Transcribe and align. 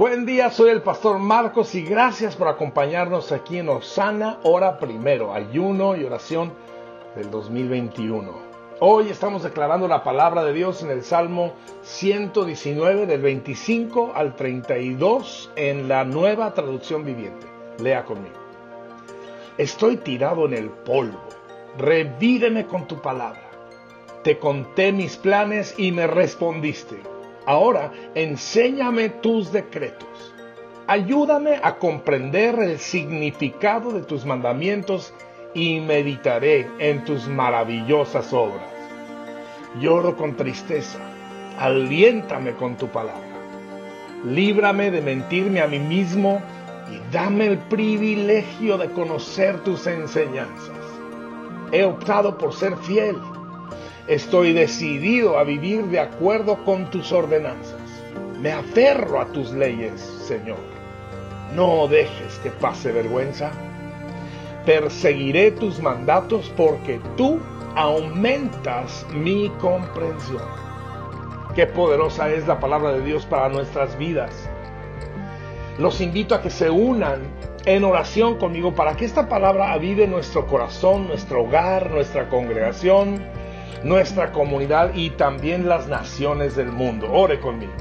Buen 0.00 0.24
día, 0.24 0.50
soy 0.50 0.70
el 0.70 0.80
pastor 0.80 1.18
Marcos 1.18 1.74
y 1.74 1.82
gracias 1.82 2.34
por 2.34 2.48
acompañarnos 2.48 3.32
aquí 3.32 3.58
en 3.58 3.68
Osana, 3.68 4.40
hora 4.44 4.78
primero, 4.78 5.34
ayuno 5.34 5.94
y 5.94 6.04
oración 6.04 6.54
del 7.14 7.30
2021. 7.30 8.32
Hoy 8.80 9.10
estamos 9.10 9.42
declarando 9.42 9.88
la 9.88 10.02
palabra 10.02 10.42
de 10.42 10.54
Dios 10.54 10.82
en 10.82 10.90
el 10.90 11.04
Salmo 11.04 11.52
119 11.82 13.04
del 13.04 13.20
25 13.20 14.12
al 14.14 14.36
32 14.36 15.52
en 15.56 15.86
la 15.86 16.06
nueva 16.06 16.54
traducción 16.54 17.04
viviente. 17.04 17.46
Lea 17.78 18.06
conmigo. 18.06 18.36
Estoy 19.58 19.98
tirado 19.98 20.46
en 20.46 20.54
el 20.54 20.70
polvo, 20.70 21.20
revíreme 21.76 22.64
con 22.64 22.88
tu 22.88 23.02
palabra. 23.02 23.50
Te 24.24 24.38
conté 24.38 24.92
mis 24.92 25.18
planes 25.18 25.74
y 25.76 25.92
me 25.92 26.06
respondiste. 26.06 27.19
Ahora 27.50 27.90
enséñame 28.14 29.08
tus 29.08 29.50
decretos. 29.50 30.32
Ayúdame 30.86 31.58
a 31.60 31.78
comprender 31.78 32.56
el 32.60 32.78
significado 32.78 33.90
de 33.90 34.02
tus 34.02 34.24
mandamientos 34.24 35.12
y 35.52 35.80
meditaré 35.80 36.68
en 36.78 37.04
tus 37.04 37.26
maravillosas 37.26 38.32
obras. 38.32 38.70
Lloro 39.80 40.16
con 40.16 40.36
tristeza, 40.36 41.00
aliéntame 41.58 42.52
con 42.52 42.76
tu 42.76 42.86
palabra. 42.86 43.40
Líbrame 44.24 44.92
de 44.92 45.00
mentirme 45.02 45.60
a 45.60 45.66
mí 45.66 45.80
mismo 45.80 46.40
y 46.88 47.12
dame 47.12 47.48
el 47.48 47.58
privilegio 47.58 48.78
de 48.78 48.90
conocer 48.90 49.58
tus 49.64 49.88
enseñanzas. 49.88 50.78
He 51.72 51.82
optado 51.82 52.38
por 52.38 52.54
ser 52.54 52.76
fiel 52.76 53.16
Estoy 54.06 54.52
decidido 54.52 55.38
a 55.38 55.44
vivir 55.44 55.84
de 55.86 56.00
acuerdo 56.00 56.64
con 56.64 56.90
tus 56.90 57.12
ordenanzas. 57.12 57.80
Me 58.40 58.50
aferro 58.50 59.20
a 59.20 59.26
tus 59.26 59.52
leyes, 59.52 60.00
Señor. 60.00 60.58
No 61.54 61.86
dejes 61.86 62.38
que 62.42 62.50
pase 62.50 62.92
vergüenza. 62.92 63.50
Perseguiré 64.64 65.50
tus 65.50 65.80
mandatos 65.80 66.50
porque 66.56 67.00
tú 67.16 67.40
aumentas 67.76 69.06
mi 69.12 69.50
comprensión. 69.60 70.42
Qué 71.54 71.66
poderosa 71.66 72.30
es 72.30 72.46
la 72.46 72.58
palabra 72.58 72.92
de 72.92 73.02
Dios 73.02 73.26
para 73.26 73.48
nuestras 73.48 73.98
vidas. 73.98 74.48
Los 75.78 76.00
invito 76.00 76.34
a 76.34 76.42
que 76.42 76.50
se 76.50 76.70
unan 76.70 77.22
en 77.66 77.84
oración 77.84 78.38
conmigo 78.38 78.74
para 78.74 78.96
que 78.96 79.04
esta 79.04 79.28
palabra 79.28 79.72
avive 79.72 80.06
nuestro 80.06 80.46
corazón, 80.46 81.06
nuestro 81.08 81.42
hogar, 81.42 81.90
nuestra 81.90 82.28
congregación 82.28 83.22
nuestra 83.84 84.32
comunidad 84.32 84.92
y 84.94 85.10
también 85.10 85.68
las 85.68 85.88
naciones 85.88 86.56
del 86.56 86.72
mundo. 86.72 87.10
Ore 87.12 87.40
conmigo. 87.40 87.72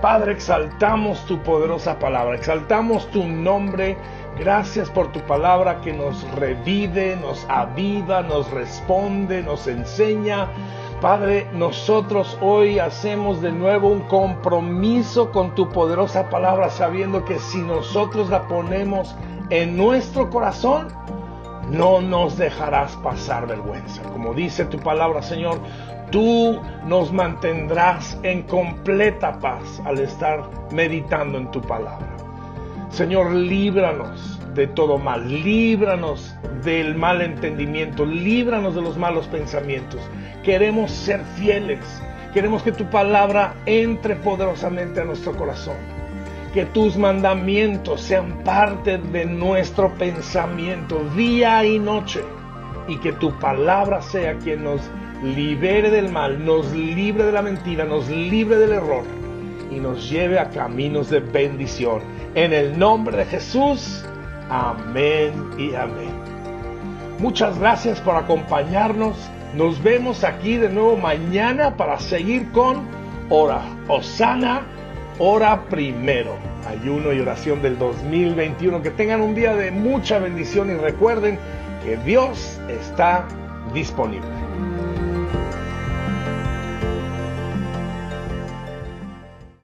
Padre, 0.00 0.32
exaltamos 0.32 1.24
tu 1.26 1.40
poderosa 1.42 1.98
palabra, 1.98 2.34
exaltamos 2.34 3.08
tu 3.12 3.24
nombre. 3.24 3.96
Gracias 4.36 4.90
por 4.90 5.12
tu 5.12 5.20
palabra 5.20 5.80
que 5.80 5.92
nos 5.92 6.28
revive, 6.32 7.16
nos 7.16 7.46
aviva, 7.48 8.22
nos 8.22 8.50
responde, 8.50 9.42
nos 9.42 9.68
enseña. 9.68 10.48
Padre, 11.00 11.46
nosotros 11.52 12.38
hoy 12.40 12.78
hacemos 12.78 13.42
de 13.42 13.52
nuevo 13.52 13.88
un 13.88 14.00
compromiso 14.02 15.30
con 15.30 15.54
tu 15.54 15.68
poderosa 15.68 16.28
palabra, 16.30 16.70
sabiendo 16.70 17.24
que 17.24 17.38
si 17.38 17.58
nosotros 17.58 18.30
la 18.30 18.48
ponemos 18.48 19.14
en 19.50 19.76
nuestro 19.76 20.30
corazón, 20.30 20.88
no 21.70 22.00
nos 22.00 22.36
dejarás 22.36 22.96
pasar 22.96 23.46
vergüenza. 23.46 24.02
Como 24.04 24.34
dice 24.34 24.64
tu 24.66 24.78
palabra, 24.78 25.22
Señor, 25.22 25.58
tú 26.10 26.60
nos 26.84 27.12
mantendrás 27.12 28.18
en 28.22 28.42
completa 28.42 29.38
paz 29.38 29.80
al 29.84 29.98
estar 29.98 30.48
meditando 30.70 31.38
en 31.38 31.50
tu 31.50 31.60
palabra. 31.60 32.16
Señor, 32.90 33.32
líbranos 33.32 34.38
de 34.54 34.66
todo 34.66 34.98
mal, 34.98 35.26
líbranos 35.26 36.34
del 36.62 36.94
mal 36.94 37.22
entendimiento, 37.22 38.04
líbranos 38.04 38.74
de 38.74 38.82
los 38.82 38.98
malos 38.98 39.26
pensamientos. 39.28 40.00
Queremos 40.42 40.90
ser 40.90 41.22
fieles, 41.36 41.80
queremos 42.34 42.62
que 42.62 42.72
tu 42.72 42.84
palabra 42.90 43.54
entre 43.64 44.16
poderosamente 44.16 45.00
a 45.00 45.04
nuestro 45.04 45.34
corazón 45.34 45.76
que 46.52 46.66
tus 46.66 46.96
mandamientos 46.96 48.02
sean 48.02 48.44
parte 48.44 48.98
de 48.98 49.24
nuestro 49.24 49.94
pensamiento 49.94 51.02
día 51.16 51.64
y 51.64 51.78
noche 51.78 52.20
y 52.88 52.98
que 52.98 53.12
tu 53.12 53.38
palabra 53.38 54.02
sea 54.02 54.36
quien 54.38 54.64
nos 54.64 54.82
libere 55.22 55.90
del 55.90 56.10
mal, 56.10 56.44
nos 56.44 56.70
libre 56.72 57.24
de 57.24 57.32
la 57.32 57.42
mentira, 57.42 57.84
nos 57.84 58.08
libre 58.08 58.56
del 58.56 58.72
error 58.72 59.04
y 59.70 59.76
nos 59.76 60.10
lleve 60.10 60.38
a 60.38 60.50
caminos 60.50 61.08
de 61.08 61.20
bendición. 61.20 62.02
En 62.34 62.52
el 62.52 62.78
nombre 62.78 63.16
de 63.16 63.24
Jesús, 63.24 64.04
amén 64.50 65.32
y 65.58 65.74
amén. 65.74 66.12
Muchas 67.18 67.58
gracias 67.58 68.00
por 68.00 68.16
acompañarnos. 68.16 69.16
Nos 69.54 69.82
vemos 69.82 70.24
aquí 70.24 70.56
de 70.56 70.68
nuevo 70.68 70.96
mañana 70.96 71.76
para 71.76 71.98
seguir 71.98 72.50
con 72.52 72.82
Ora 73.30 73.62
Osana 73.88 74.66
Hora 75.24 75.66
primero, 75.66 76.34
ayuno 76.66 77.12
y 77.12 77.20
oración 77.20 77.62
del 77.62 77.78
2021. 77.78 78.82
Que 78.82 78.90
tengan 78.90 79.20
un 79.20 79.36
día 79.36 79.54
de 79.54 79.70
mucha 79.70 80.18
bendición 80.18 80.68
y 80.68 80.74
recuerden 80.74 81.38
que 81.84 81.96
Dios 81.98 82.60
está 82.68 83.28
disponible. 83.72 84.41